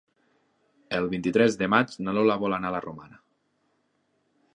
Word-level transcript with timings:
El 0.99 1.09
vint-i-tres 1.11 1.57
de 1.59 1.67
maig 1.73 1.93
na 2.07 2.15
Lola 2.19 2.39
vol 2.45 2.57
anar 2.57 2.71
a 2.73 2.75
la 2.77 2.81
Romana. 2.87 3.21